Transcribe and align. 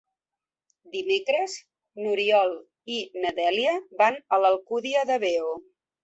Dimecres 0.93 1.57
n'Oriol 2.05 2.53
i 2.95 2.97
na 3.25 3.33
Dèlia 3.39 3.73
van 3.99 4.17
a 4.35 4.39
l'Alcúdia 4.45 5.05
de 5.11 5.19
Veo. 5.25 5.53